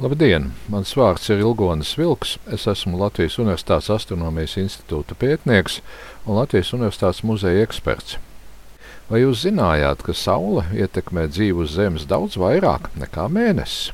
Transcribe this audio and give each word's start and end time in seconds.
Labdien! 0.00 0.46
Mans 0.72 0.94
vārds 0.96 1.26
ir 1.28 1.42
Ilgonis 1.42 1.90
Vilks. 1.98 2.38
Es 2.48 2.62
esmu 2.70 2.96
Latvijas 2.96 3.34
Universitātes 3.42 3.90
Astronomijas 3.92 4.54
institūta 4.56 5.12
pētnieks 5.12 5.74
un 6.24 6.38
Latvijas 6.38 6.70
Universitātes 6.72 7.18
muzeja 7.28 7.66
eksperts. 7.66 8.14
Vai 9.10 9.18
jūs 9.20 9.42
zinājāt, 9.42 10.00
ka 10.06 10.14
Saule 10.16 10.62
ietekmē 10.72 11.26
dzīvi 11.28 11.66
uz 11.66 11.74
Zemes 11.76 12.06
daudz 12.08 12.38
vairāk 12.40 12.88
nekā 12.96 13.26
mēnesis? 13.28 13.90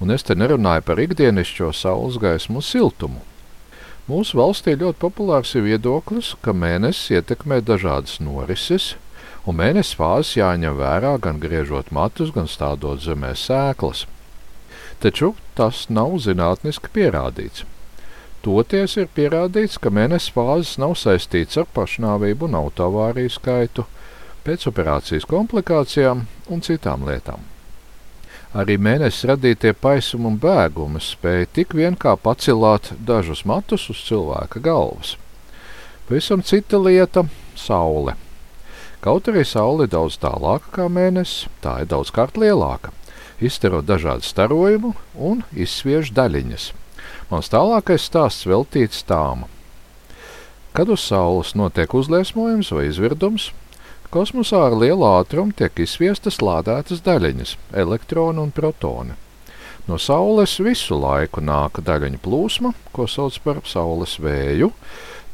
Un 0.00 0.14
es 0.14 0.24
te 0.24 0.32
nerunāju 0.32 0.86
par 0.88 1.02
ikdienišķo 1.04 1.68
saules 1.76 2.16
gaismu 2.22 2.62
siltumu. 2.64 3.20
Mūsu 4.08 4.38
valstī 4.40 4.72
ļoti 4.72 4.96
populārs 5.02 5.52
ir 5.52 5.66
viedoklis, 5.66 6.30
ka 6.40 6.54
mēnesis 6.56 7.18
ietekmē 7.18 7.58
dažādas 7.60 8.16
norises, 8.24 8.94
un 9.44 9.60
mēnesis 9.60 10.00
fāzes 10.00 10.32
jāņem 10.40 10.80
vērā 10.80 11.12
gan 11.20 11.44
griežot 11.44 11.92
matus, 11.92 12.32
gan 12.32 12.48
stādot 12.48 13.04
zemē 13.04 13.34
sēklas 13.36 14.06
taču 15.00 15.34
tas 15.58 15.86
nav 15.88 16.16
zinātniski 16.24 16.92
pierādīts. 16.94 17.64
Toties 18.40 18.96
ir 18.96 19.08
pierādīts, 19.12 19.76
ka 19.76 19.92
mēnesis 19.92 20.32
fāzes 20.32 20.78
nav 20.80 20.94
saistīts 20.96 21.58
ar 21.60 21.66
pašnāvību 21.76 22.48
un 22.48 22.56
autoavāriju 22.62 23.32
skaitu, 23.34 23.84
pēcoperācijas 24.46 25.28
komplikācijām 25.28 26.24
un 26.48 26.62
citām 26.64 27.04
lietām. 27.08 27.44
Arī 28.56 28.78
mēnesis 28.82 29.28
radītie 29.30 29.74
paisumi 29.76 30.26
un 30.32 30.38
bēgumi 30.40 31.02
spēja 31.04 31.50
tik 31.58 31.76
vien 31.76 31.98
kā 32.00 32.16
pacilāt 32.18 32.88
dažus 33.06 33.44
matus 33.46 33.84
uz 33.92 34.00
cilvēka 34.08 34.62
galvas. 34.64 35.16
Pavisam 36.08 36.42
cita 36.42 36.80
lieta- 36.80 37.28
saule. 37.66 38.16
Kaut 39.00 39.28
arī 39.28 39.44
saule 39.44 39.84
ir 39.84 39.92
daudz 39.92 40.16
tālāka 40.18 40.72
kā 40.72 40.88
mēnesis, 40.88 41.46
tā 41.62 41.82
ir 41.82 41.86
daudz 41.86 42.10
kārt 42.10 42.40
lielāka 42.40 42.90
izstaro 43.40 43.80
dažādu 43.82 44.26
starojumu 44.26 44.94
un 45.16 45.42
izsviež 45.52 46.12
daļiņas. 46.16 46.70
Mans 47.30 47.50
tālākais 47.52 48.04
stāsts 48.08 48.46
veltīts 48.48 49.04
tām. 49.06 49.46
Kad 50.76 50.90
uz 50.92 51.02
Saules 51.02 51.56
notiek 51.58 51.94
uzliesmojums 51.94 52.70
vai 52.74 52.86
izvirdums, 52.88 53.50
kosmosā 54.14 54.60
ar 54.68 54.76
lielu 54.78 55.06
ātrumu 55.06 55.54
tiek 55.56 55.82
izsviestas 55.82 56.40
lādētas 56.42 57.02
daļiņas- 57.06 57.56
elektroni 57.84 58.38
un 58.38 58.50
protoni. 58.50 59.18
No 59.88 59.98
Saules 59.98 60.58
visu 60.60 60.94
laiku 60.94 61.40
nāk 61.40 61.80
daļiņu 61.82 62.18
plūsma, 62.22 62.74
ko 62.92 63.06
sauc 63.06 63.38
par 63.42 63.62
Saules 63.64 64.18
vēju, 64.18 64.72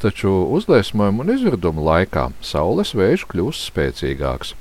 taču 0.01 0.31
uzliesmojuma 0.57 1.25
un 1.25 1.33
izvirduma 1.35 1.83
laikā 1.91 2.33
Saules 2.41 2.95
vējš 2.95 3.27
kļūst 3.33 3.71
spēcīgāks. 3.71 4.55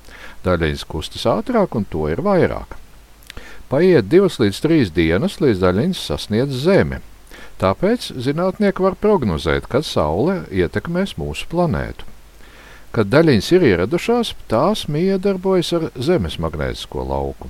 Daļiņas 0.44 0.88
kustas 0.88 1.26
ātrāk 1.26 1.76
un 1.76 1.86
to 1.86 2.08
ir 2.10 2.24
vairāk. 2.26 2.85
Paiet 3.70 4.06
divas 4.12 4.38
līdz 4.38 4.62
trīs 4.62 4.92
dienas, 4.94 5.40
līdz 5.42 5.64
daļiņas 5.64 6.02
sasniedz 6.12 6.60
Zemi. 6.66 7.00
Tāpēc 7.58 8.12
zinātnieki 8.22 8.84
var 8.84 8.98
prognozēt, 9.00 9.66
kad 9.72 9.88
Saule 9.88 10.44
ietekmēs 10.54 11.16
mūsu 11.18 11.48
planētu. 11.50 12.06
Kad 12.96 13.10
daļiņas 13.12 13.52
ir 13.56 13.66
ieradušās, 13.72 14.36
tās 14.52 14.86
miedarbojas 14.92 15.74
ar 15.76 15.88
Zemes 15.98 16.38
magnētisko 16.40 17.08
lauku. 17.10 17.50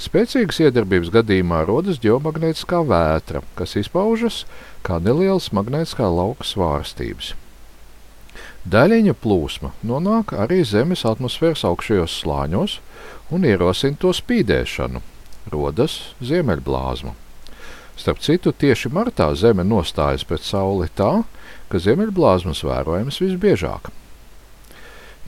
Spēcīgas 0.00 0.62
iedarbības 0.64 1.12
gadījumā 1.12 1.60
rodas 1.68 2.00
ģeomagnētiskā 2.00 2.80
vētra, 2.88 3.44
kas 3.58 3.76
izpaužas 3.76 4.46
kā 4.86 4.96
nelielas 4.96 5.50
magnētiskā 5.52 6.08
lauka 6.08 6.46
svārstības. 6.48 7.34
Daļiņa 8.64 9.12
plūsma 9.20 9.74
nonāk 9.84 10.32
arī 10.40 10.62
Zemes 10.64 11.04
atmosfēras 11.08 11.66
augšējos 11.68 12.16
slāņos 12.22 12.80
un 13.28 13.44
ierosina 13.44 14.00
to 14.00 14.14
spīdēšanu, 14.16 15.04
rodas 15.48 16.14
ziemeļblāzma. 16.20 17.14
Starp 18.00 18.20
citu, 18.24 18.52
tieši 18.56 18.88
martā 18.88 19.26
Zeme 19.36 19.64
nostājas 19.66 20.24
pret 20.24 20.40
Sauli 20.40 20.88
tā, 20.96 21.20
ka 21.68 21.80
ziemeļblāzmas 21.84 22.62
vērojams 22.64 23.20
visbiežāk. 23.20 23.90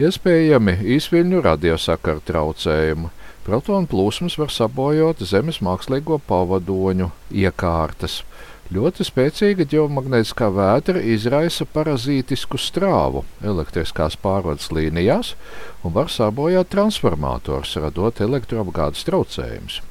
Iespējami 0.01 0.79
īsviļņu 0.95 1.43
radiosakaru 1.45 2.23
traucējumi, 2.25 3.11
protonu 3.45 3.91
plūsmas 3.93 4.39
var 4.41 4.49
sabojot 4.55 5.21
Zemes 5.29 5.61
mākslīgo 5.61 6.17
pavadoņu 6.31 7.11
iekārtas. 7.45 8.23
Ļoti 8.73 9.05
spēcīga 9.05 9.69
ģeomagnētiskā 9.69 10.49
vētra 10.57 11.05
izraisa 11.13 11.69
parazītisku 11.69 12.57
strāvu 12.57 13.27
elektriskās 13.45 14.17
pārvades 14.17 14.73
līnijās 14.73 15.37
un 15.85 15.93
var 15.93 16.09
sabojāt 16.09 16.73
transformators, 16.73 17.77
radot 17.85 18.25
elektroapgādes 18.25 19.05
traucējumus 19.05 19.83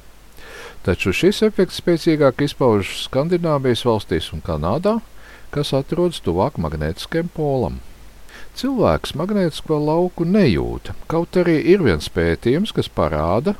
taču 0.86 1.12
šis 1.14 1.42
efekts 1.46 1.80
spēcīgāk 1.82 2.42
izpaužas 2.46 3.06
Skandināvijas 3.06 3.84
valstīs 3.86 4.32
un 4.34 4.42
Kanādā, 4.44 4.98
kas 5.54 5.72
atrodas 5.76 6.20
tuvāk 6.24 6.58
magnētiskajam 6.62 7.30
polam. 7.36 7.80
Cilvēks 8.58 9.14
magnētisko 9.16 9.78
lauku 9.80 10.26
nejūta, 10.28 10.94
kaut 11.08 11.38
arī 11.40 11.56
ir 11.72 11.84
viens 11.84 12.08
pētījums, 12.12 12.74
kas 12.76 12.90
parāda, 12.92 13.54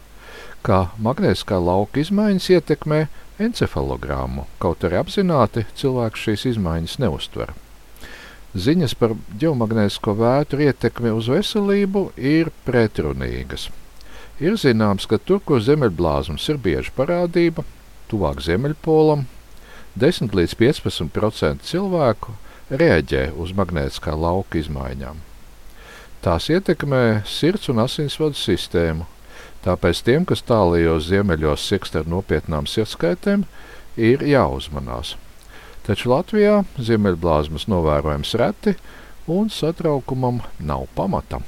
ka 0.67 0.93
magnētiskā 1.01 1.59
lauka 1.59 2.03
izmaiņas 2.03 2.49
ietekmē 2.57 3.07
encefalogrammu, 3.43 4.47
kaut 4.63 4.85
arī 4.87 5.01
apzināti 5.01 5.67
cilvēks 5.81 6.27
šīs 6.27 6.49
izmaiņas 6.55 6.99
neustver. 7.03 7.55
Ziņas 8.53 8.93
par 9.01 9.15
ģeomagnētisko 9.41 10.13
vētru 10.19 10.67
ietekmi 10.67 11.15
uz 11.17 11.31
veselību 11.33 12.11
ir 12.21 12.53
pretrunīgas. 12.67 13.71
Ir 14.43 14.57
zināms, 14.59 15.07
ka 15.07 15.21
tur, 15.23 15.39
kur 15.47 15.61
zemeļblāzmas 15.63 16.49
ir 16.51 16.57
bieža 16.59 16.91
parādība, 16.97 17.63
tuvāk 18.11 18.41
zemeļpolam, 18.43 19.29
10 19.95 20.35
līdz 20.35 20.57
15% 20.59 21.63
cilvēku 21.69 22.35
reaģē 22.73 23.29
uz 23.39 23.53
magnētiskā 23.55 24.17
lauka 24.19 24.59
izmaiņām. 24.59 25.21
Tās 26.27 26.49
ietekmē 26.51 27.23
sirds 27.29 27.71
un 27.71 27.85
asinsvadu 27.85 28.39
sistēmu, 28.39 29.07
tāpēc 29.63 30.03
tiem, 30.07 30.27
kas 30.27 30.43
tālajos 30.49 31.07
ziemeļos 31.13 31.69
sikst 31.71 32.01
ar 32.03 32.11
nopietnām 32.11 32.67
sirdskaitēm, 32.67 33.47
ir 33.95 34.27
jāuzmanās. 34.27 35.15
Taču 35.87 36.11
Latvijā 36.11 36.65
ziemeļblāzmas 36.83 37.71
novērojams 37.71 38.37
reti 38.43 38.75
un 39.31 39.51
satraukumam 39.51 40.43
nav 40.59 40.89
pamata. 40.99 41.45